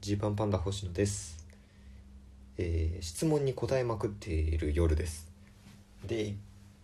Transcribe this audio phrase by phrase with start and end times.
[0.00, 1.44] ジーパンパンダ星野です、
[2.56, 5.28] えー質問に答えまくっている夜です。
[6.06, 6.34] で1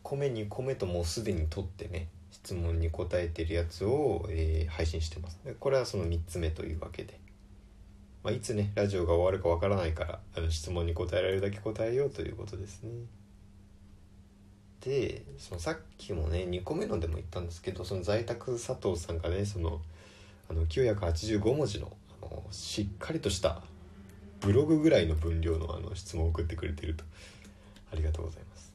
[0.02, 5.38] 個目2個目ともうすでに撮ってね質問に答えてるやつを、えー配信してます。
[5.60, 7.20] これはその3つ目というわけで、
[8.24, 12.90] まあ、いつねラジオが終わるかわからないからあの質問に答えられるだけ答えようということですね。
[14.80, 19.80] でそのさっきもね2個目のでも言ったんですけどその在宅佐藤さんがねその
[20.50, 21.92] あの985文字の
[22.50, 23.62] しっかりとした
[24.40, 27.04] ブログぐらいの分量のあの質問を送ってくれてると。
[27.94, 28.72] ありがとうございます。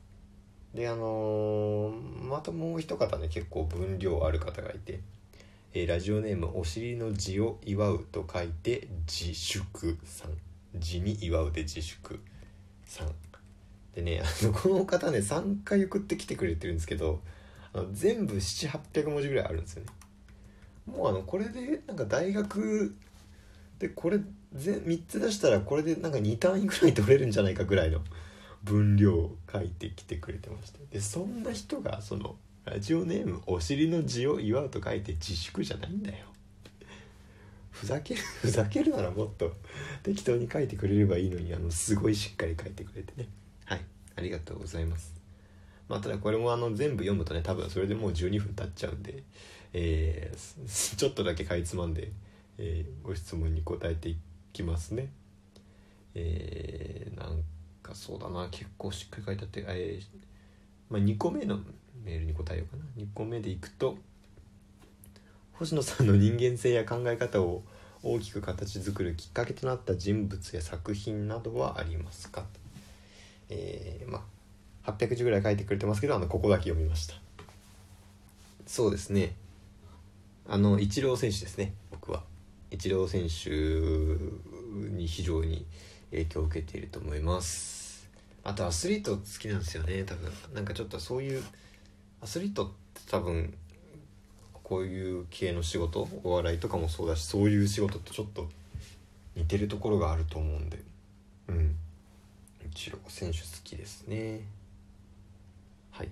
[0.73, 5.01] であのーまたもう一方ね結構分量ある方がいて、
[5.73, 10.37] えーラジオネーム「お尻の字を祝う」と書いて「自粛さん」
[10.75, 12.19] 「字に祝う」で自粛
[12.85, 13.13] さん。
[13.93, 17.21] でねあのこの方ね3回送ってきてくれてるんですけど
[17.73, 19.91] あの全部700800文字ぐらいあるんですよね。
[20.85, 22.95] もうあのこれでなんか大学
[23.79, 24.19] でこれ
[24.53, 28.01] ぜ3つ出したらこれでなんか2単位ぐらい取れるんじゃないかぐらいの
[28.63, 30.79] 分量を書いてきてくれてまして。
[30.91, 36.25] でそんな人がそのラジオネーム「お尻の字を祝う」と書いて自粛じゃないんだよ。
[37.71, 39.55] ふざける ふざけるならもっと
[40.03, 43.29] 適当に書いてくれればいいのにあのすごいしっかり書いてくれてね。
[43.65, 43.85] はい。
[44.15, 45.15] ありがとうございます。
[45.87, 49.23] まあただこれもあの全部読むとね多分それでもう12分経っちゃうんで
[49.73, 52.11] えー ちょっとだけかいつまんで、
[52.59, 54.17] えーご質問に答えてい
[54.53, 55.09] きますね。
[56.13, 57.41] えーなん
[57.81, 58.47] かそうだな。
[58.51, 60.05] 結構しっかり書いてあって、えー
[60.89, 61.59] まあ、2個目の
[62.03, 62.83] メールに答えようかな。
[62.97, 63.97] 2個目でいくと
[65.53, 67.63] 星野さんの人間性や考え方を
[68.03, 72.41] 大きく形作るきっかけとなった人物や作品などはありますか？
[72.41, 72.47] と
[73.49, 74.23] えーま
[74.85, 77.15] あ800字ぐらい書いてくれてますけどあのここだけ読みました。
[78.65, 79.35] そうですね。
[80.47, 81.73] あのイチロー選手ですね。
[82.71, 83.49] イチロー選手
[84.95, 85.65] に非常に
[86.11, 88.07] 影響を受けていると思います。
[88.43, 90.31] あとアスリート好きなんですよね多分。
[90.53, 91.43] なんかちょっとそういう
[92.21, 93.53] アスリートって多分
[94.63, 98.47] こういう系の仕事お笑いとかもそうだしそういう仕事とちょっと
[99.35, 100.79] 似てるところがあると思うんで。
[101.47, 101.75] うん。
[102.65, 104.41] イチロー選手好きですね。
[105.91, 106.09] はい。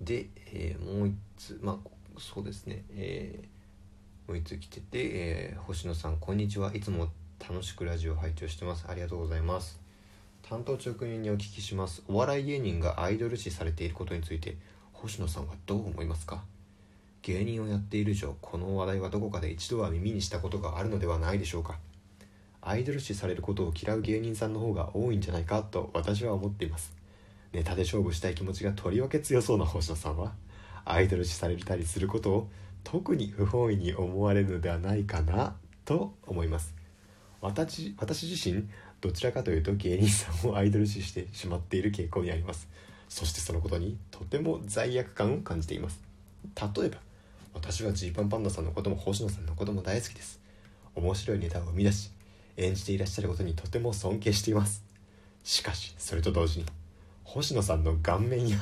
[0.00, 1.58] で、えーもう一つ。
[1.60, 1.88] まあ
[2.18, 2.84] そうですね。
[2.92, 3.59] えー
[4.30, 6.72] もう一つ来てて、えー星野さんこんにちは。
[6.72, 7.08] いつも
[7.40, 8.86] 楽しくラジオ拝聴してます。
[8.88, 9.80] ありがとうございます。
[10.48, 12.04] 担当直入にお聞きします。
[12.06, 14.56] お笑い芸人がアイドル視されていることについて
[14.92, 16.44] 星野さんはどう思いますか？
[17.22, 21.80] 芸人をやっている以上この話題はどこかで一度は耳にしたことがあるのではないでしょうか？
[22.62, 25.60] アイドル視されることを嫌う芸人さんの方が多いんじゃないか？
[25.64, 26.94] と私は思っています。
[27.52, 30.34] ネタで勝負したい気持ちがとりわけ強そうな星野さんは
[30.84, 32.48] アイドル視されたりすることを
[32.84, 35.54] 特に不本意に思われるのではないかな
[35.84, 36.74] と思います。
[37.40, 38.64] 私私自身
[39.00, 42.68] どちらかというと芸人さんをアイドル視してしまっている傾向にあります。
[43.08, 46.00] そしてそのことにとても罪悪感を感じています。
[46.76, 46.98] 例えば
[47.54, 50.40] 私はジーパンパンダさんのことも星野さんのことも大好きです。
[50.94, 52.10] 面白いネタを生み出し
[52.56, 54.84] 演じていらっしゃることにとても尊敬しています。
[55.42, 56.66] しかしそれと同時に
[57.24, 58.58] 星野さんの顔面や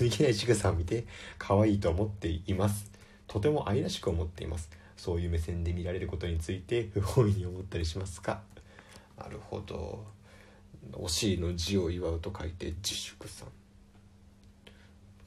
[0.00, 1.06] 何気ない仕草を見て
[1.38, 2.90] 可愛いと思っています。
[3.34, 4.70] とても愛らしく思っています。
[4.96, 8.42] そういう目線で見られることについて不本意に思ったりしますか？
[9.18, 10.04] なるほど。
[10.92, 13.48] お尻の字を祝うと書いて自粛さん。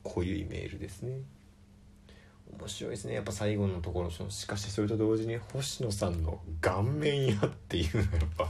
[0.04, 1.18] こういメールですね。
[2.58, 3.16] 面白いですね。
[3.16, 8.50] やっぱ最後のところそのしかしそれと同時に星野さんの顔面やっていうのがやっぱ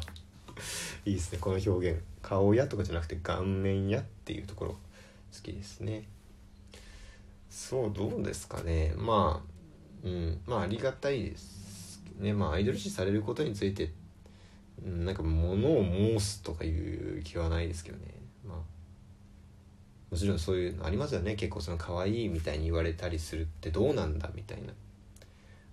[1.03, 1.39] いいですね。
[1.41, 1.99] この表現。
[2.21, 4.77] 顔やとかじゃなくて顔面やっていうところ好
[5.41, 6.03] きですね。
[7.57, 8.93] そうどうですかね。
[8.95, 10.39] まあうん。
[10.45, 12.31] まあありがたいですね。
[12.31, 13.91] まあアイドル視されることについて
[14.85, 18.13] うんなんか物を申すとかいう気はないですけどね。
[18.47, 18.57] まあ
[20.11, 21.33] もちろんそういうのありますよね。
[21.33, 24.71] 結構その可愛いみたいに言われたりするってどうなんだみたいな。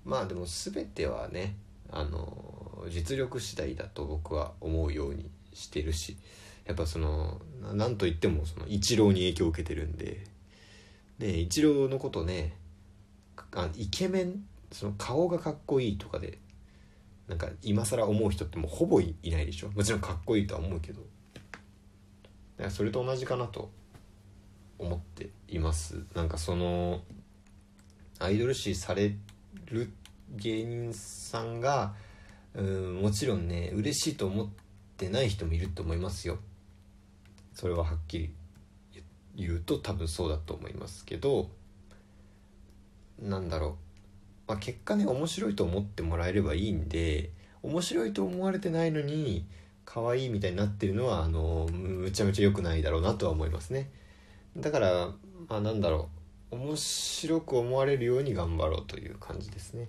[0.06, 1.54] まあでも全てはね
[1.90, 6.16] あの実力次第だと僕は思うようにしてるし
[6.64, 10.32] やっぱそのななんといってもそのイチローに影響を受けてるんで。
[11.18, 12.56] でイチローのことね
[13.52, 16.38] あイケメンその顔がかっこいいとかで
[17.28, 19.70] なんか今更思う人ってもうほぼいいないでしょ？
[19.70, 21.02] もちろんかっこいいとは思うけど。
[22.70, 23.70] それと同じかなと
[24.78, 26.04] 思っています。
[26.14, 27.00] なんかその
[28.18, 29.16] アイドル視され
[29.66, 29.90] る
[30.36, 31.94] 芸人さんが
[32.54, 34.48] うんもちろんね嬉しいと思っ
[34.96, 36.38] てない人もいると思いますよ。
[37.54, 38.34] それははっきり。
[39.36, 41.50] 言うと多分そうだと思いますけど
[43.20, 43.76] なんだろ
[44.46, 47.30] う、まあ、結果ね面白いと思ってもらえればいいんで
[47.62, 49.46] 面白いと思われてないのに
[49.84, 53.90] 可愛いみたいになってるのはあのむちゃむちゃ良くないだろうなとは思いますね。
[54.56, 55.08] だから
[55.48, 56.24] まあなんだろう。
[56.54, 59.88] 面白く思われるように頑張ろうという感じですね。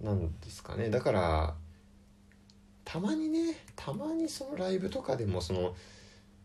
[0.00, 0.90] なんですかね。
[0.90, 1.54] だから
[2.84, 5.74] たまにねたまにそのライブとかでもその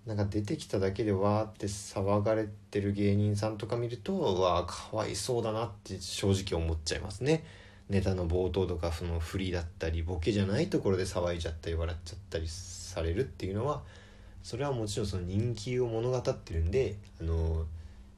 [0.05, 7.43] なんか出てきただけでわーって騒がれてる芸人さんとか見るとわあかわいそうだなって正直思っちゃいますね。
[7.89, 13.83] ネタの冒頭とかその振りだったりボケじゃないところで騒いじゃったり笑っちゃったりされるっていうのは
[14.43, 17.65] それはもちろんその人気を物語ってるんであの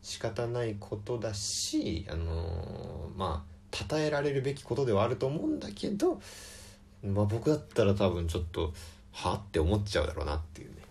[0.03, 6.21] 仕方ないことだしあのまあ称えられるべきことではあると思うんだけど、
[7.03, 8.73] まあ、僕だったら多分ちょっと
[9.11, 10.82] はって思っちゃうだろうなっていうね。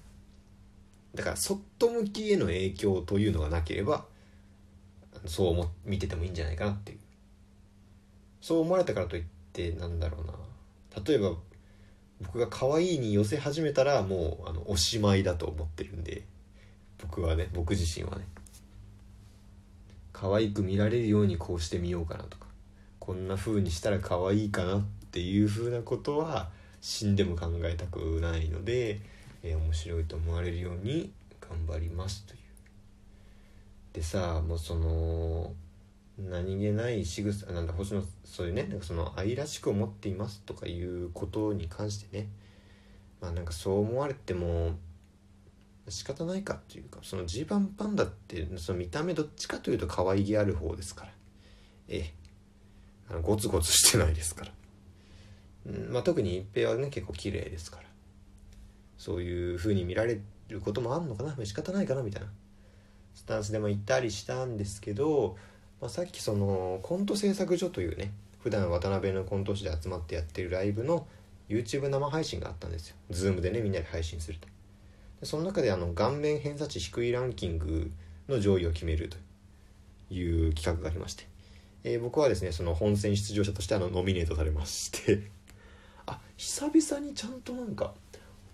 [1.15, 4.05] だからそっと向きへの影響というのがなければ
[5.27, 6.99] そう思見ててもいいんじゃないかなっていう。
[8.41, 9.23] そう思われたからといっ
[9.53, 10.33] てなんだろうな。
[11.05, 11.33] 例えば
[12.21, 16.25] 僕が可愛いに寄せ始めたらもうあのおしまいだと思ってるんで
[16.99, 18.25] 僕はね僕自身はね。
[20.13, 22.47] 可愛く見られるようにこうしてみようかなとか
[23.01, 26.51] こんな風にしたら可愛いかなっていう風なことは
[26.81, 29.01] 死んでも考えたくないので、
[29.43, 32.41] えー、面白いと思われるように頑張りますという。
[33.93, 35.53] でさもうその
[36.19, 42.29] 何気ない仕草なんだ星野そういうねなんかその愛らしく思っていますとかいうことに関してね。
[43.21, 44.73] まあなんかそう思われても
[45.89, 51.13] 仕方ないかっていうかそのジーパンパンダってその見た目どっちかというと可愛げある方ですから。
[51.89, 52.15] ええ。
[53.11, 54.53] あのゴツゴツしてないですから、
[55.67, 57.92] うんまあ、特に一平はね結構綺麗ですから。
[59.03, 61.35] そういう風に見られることもあんのかな？
[61.45, 62.29] 仕方ないかなみたいな。
[63.15, 65.37] スタンスでも言ったりしたんですけど
[65.81, 71.09] まあ、さっきそのコント制作所というね普段渡辺のコント師で集まってやってるライブの
[71.49, 72.97] YouTube 生配信があったんですよ。
[73.11, 74.47] Zoom でねみんなで配信すると。
[75.21, 77.91] でその中であの顔面偏差値低いランキング
[78.29, 79.17] の上位を決めると
[80.15, 81.27] いう企画がありまして、
[81.83, 85.31] えー、僕はですねその本戦出場者としてあのノミネートされまして。
[86.07, 87.95] あ久々にちゃんとなんか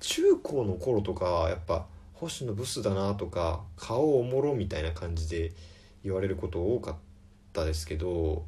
[0.01, 5.53] 中高の頃とかやっぱ星野ブスだなとか顔おもろみたいな感じで
[6.05, 6.97] 言われること多かっ
[7.53, 8.45] たですけど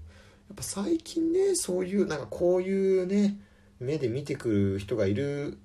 [0.49, 3.37] やっぱ最近ねそういうなんかこういうね
[3.79, 5.58] 目で見てくる人がいる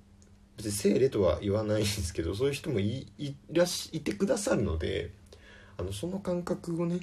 [0.56, 3.06] 別にせいれとは言わないんですけどそういう人もい
[3.52, 5.10] らしいてくださるので
[5.78, 7.00] あのその感覚をね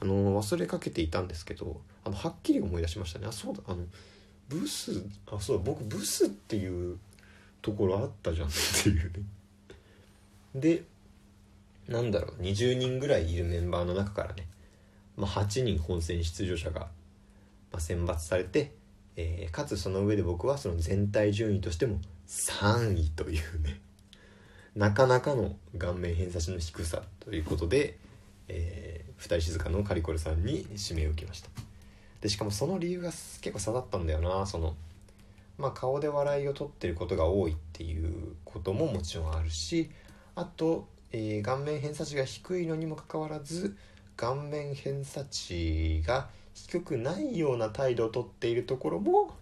[0.00, 3.26] あの忘れかけていたんですけどあのはっきり思い出しましたね。
[3.26, 3.84] あそうだあの
[4.48, 6.98] ブスあそうだ僕ブスっていう
[7.64, 8.48] ところあったじゃん。
[8.48, 8.50] っ
[8.82, 9.10] ていうね。
[10.54, 10.84] で
[11.88, 12.42] なんだろう。
[12.42, 14.46] 20人ぐらいいるメンバーの中からね。
[15.16, 16.90] まあ、8人本戦出場者が、
[17.72, 18.72] ま選抜されて、
[19.16, 23.80] えー、かつその上で僕はその全体順位としても3位というね。
[24.74, 27.96] なかなかの顔面偏差値の低さということで、
[28.48, 31.48] えー、二人静かのカリコルさんに指名を受けました。
[32.20, 34.74] でしかもその理由が結構差だったんだよなその
[35.58, 39.90] まあ顔で笑いを取ってることが多いっていうことももちろんあるし
[40.34, 43.76] あと、えー、顔面偏差値が低いのにもかかわらず
[44.16, 49.34] 顔面偏差値が低くないような態度をとっているところも、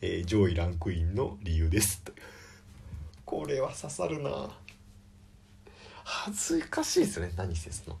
[0.00, 2.02] えー、上位ランクインの理由です。
[3.26, 4.50] これは刺さるな。
[6.04, 7.98] 恥ずかしいですね何せその。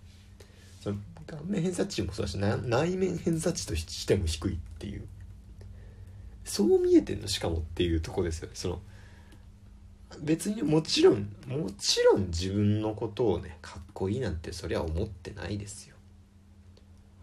[0.80, 5.06] その顔面偏差値もそうだし内面偏差値としても低いっていう。
[6.44, 8.54] そう見えてんのしかもっていうとこですよね。
[8.54, 8.80] その
[10.20, 15.96] 別にもちろんもちろん自分のことをねかっこいいなんてそりゃ思ってないですよ。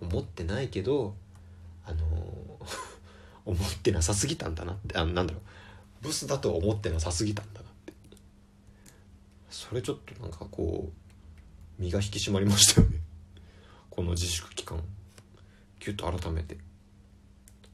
[0.01, 1.15] 思ってないけど
[1.85, 2.59] あの
[3.45, 4.97] 思ってなさすぎたんだなって。
[4.97, 5.41] あなんだろう。
[6.01, 7.93] ブスだと思ってなさすぎたんだなって。
[9.49, 10.91] それちょっとなんかこ
[11.79, 12.99] う身が引き締まりましたよね。
[13.89, 14.83] この自粛期間。
[15.79, 16.57] キュッと改めて。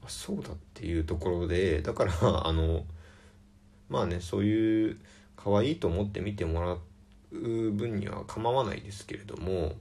[0.08, 2.12] そうだっていうところでだから
[2.46, 2.84] あの
[3.88, 4.98] まあねそういう
[5.36, 6.72] 可愛いと思って見てもら
[7.32, 9.74] う分には構わないですけれども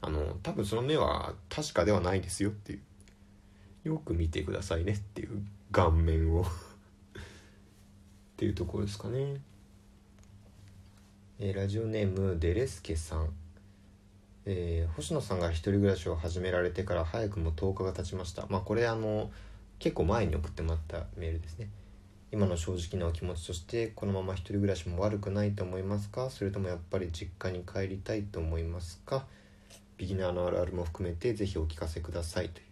[0.00, 2.80] あの多分その目は確かではないですよっていう。
[3.84, 6.42] よく見てくださいねっていう顔面を。
[6.44, 6.46] っ
[8.36, 9.40] ていうところですかね。
[11.38, 13.32] えー、ラジオネームデレスケさん。
[14.46, 18.46] えー、星野さんが一人暮らしを始められてから早くも10日が経ちました。
[18.48, 19.30] まあこれあの
[19.80, 21.68] 結構前に送ってもらったメールですね。
[22.30, 26.30] 今の正直なお気持ちとしてこのまま一人暮らしも悪くないと思いますか？
[26.30, 29.26] それともやっぱり実家に帰りたいと思いますか？
[29.96, 32.66] ビギナーのあるあるも含めて是非お聞かせくださいという。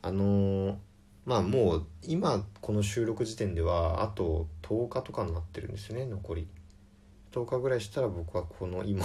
[0.00, 0.74] あのー、
[1.26, 6.48] まあもう今この収録時点ではあと10日とかになってるんですよね残り。
[7.32, 9.04] 10日ぐらいしたら僕はこの今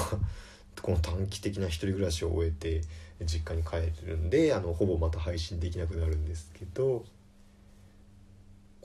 [0.81, 2.81] この短期的な一人暮らしを終えて
[3.25, 7.03] 実家に帰るんであのほぼまた配信できなくなるんですけど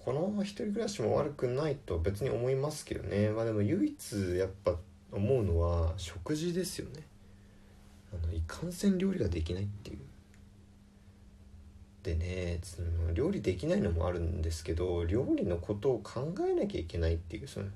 [0.04, 3.30] この一人暮らしも悪くないと別に思いますけどね。
[3.30, 4.74] まあでも唯一やっぱ
[5.12, 7.04] 思うのは食事ですよね。
[8.12, 9.98] あのいかんせん料理ができないっていう。
[12.02, 17.66] でねその料理できないのもあるんですけど料理のことを考えなきゃいけないっていうその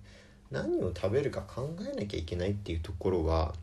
[0.50, 3.54] 何を食べるか考えなきゃいけないっていうところは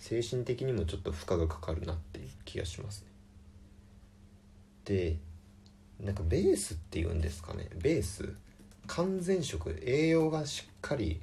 [0.00, 3.06] 精神的にもちょっと負荷がかかるなっていう気がしますね。
[4.86, 5.16] で
[6.00, 7.68] なんかベースっていうんですかね。
[7.76, 8.34] ベース。
[8.86, 9.78] 完全食。
[9.84, 11.20] 栄養がしっかり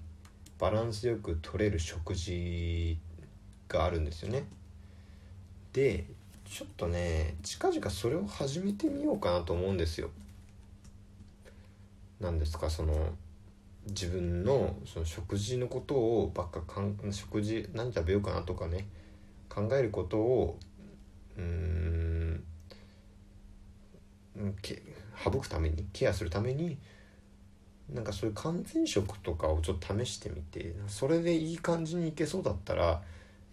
[0.59, 2.97] バランスよく取れる食事
[3.67, 4.45] があるんですよね。
[5.73, 6.05] で
[6.45, 10.11] ちょっとね近々それを始めてみようかなと思うんですよ。
[12.19, 12.93] なんですかその
[13.87, 18.87] 自分のその食事のことをばっかかん食事何食べようかなとかね
[19.49, 20.59] 考えることを
[21.37, 22.43] うん
[25.23, 26.77] 省くためにケアするために
[27.89, 33.01] なんかそういう完全食とかをちょっと試してみてそれでいい感じにいけそうだったら、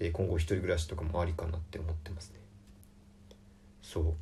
[0.00, 2.40] えー、今後一人暮らしとかもありかなって思ってますね。
[3.80, 4.14] そう。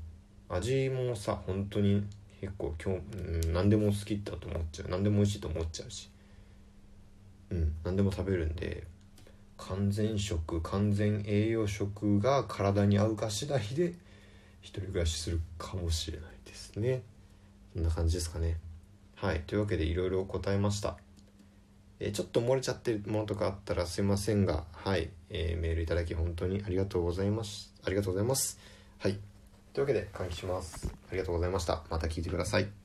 [0.50, 2.04] 味もさ本当に
[2.42, 4.88] 結構今日、うん、何でも好きだと思っちゃう。
[4.88, 6.10] 何でも美味しいと思っちゃうし。
[7.50, 8.84] うん何でも食べるんで
[9.58, 13.94] 完全食完全栄養食が体に合うか次第で
[14.60, 17.02] 一人暮らしするかもしれないですね。
[17.74, 18.58] そんな感じですかね。
[19.14, 20.96] はいというわけでいろいろ答えました。
[22.00, 27.72] え、ちょっと漏れちゃってるものとかあったらすいませんがはい、えー、メールいただき本当にありがとうございます。
[27.84, 28.58] ありがとうございます。
[28.98, 29.31] はい。
[29.72, 30.92] というわけで換気します。
[31.10, 31.82] ありがとうございました。
[31.90, 32.81] また聞いてください。